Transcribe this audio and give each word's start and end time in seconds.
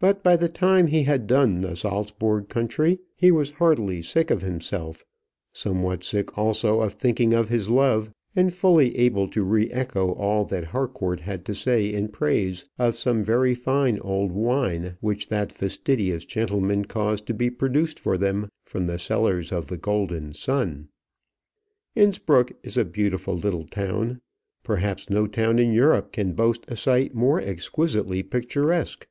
But 0.00 0.22
by 0.22 0.36
the 0.36 0.48
time 0.48 0.86
he 0.86 1.02
had 1.02 1.26
done 1.26 1.60
the 1.60 1.74
Saltzburg 1.74 2.48
country, 2.48 3.00
he 3.16 3.32
was 3.32 3.50
heartily 3.50 4.00
sick 4.00 4.30
of 4.30 4.42
himself, 4.42 5.04
somewhat 5.52 6.04
sick 6.04 6.38
also 6.38 6.82
of 6.82 6.92
thinking 6.92 7.34
of 7.34 7.48
his 7.48 7.68
love, 7.68 8.12
and 8.36 8.54
fully 8.54 8.96
able 8.96 9.26
to 9.30 9.42
re 9.42 9.68
echo 9.72 10.12
all 10.12 10.44
that 10.44 10.66
Harcourt 10.66 11.18
had 11.22 11.44
to 11.46 11.52
say 11.52 11.92
in 11.92 12.10
praise 12.10 12.64
of 12.78 12.94
some 12.94 13.24
very 13.24 13.56
fine 13.56 13.98
old 13.98 14.30
wine 14.30 14.96
which 15.00 15.28
that 15.30 15.50
fastidious 15.50 16.24
gentleman 16.24 16.84
caused 16.84 17.26
to 17.26 17.34
be 17.34 17.50
produced 17.50 17.98
for 17.98 18.16
them 18.16 18.48
from 18.64 18.86
the 18.86 19.00
cellars 19.00 19.50
of 19.50 19.66
the 19.66 19.76
"Golden 19.76 20.32
Sun." 20.32 20.90
Innspruck 21.96 22.52
is 22.62 22.78
a 22.78 22.84
beautiful 22.84 23.34
little 23.34 23.64
town. 23.66 24.20
Perhaps 24.62 25.10
no 25.10 25.26
town 25.26 25.58
in 25.58 25.72
Europe 25.72 26.12
can 26.12 26.34
boast 26.34 26.64
a 26.68 26.76
site 26.76 27.16
more 27.16 27.40
exquisitely 27.40 28.22
picturesque. 28.22 29.08